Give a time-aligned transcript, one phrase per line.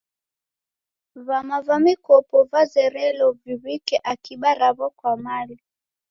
[1.25, 5.55] Vama va mikopo vazerelo viw'ike akiba ra'wo kwa mali.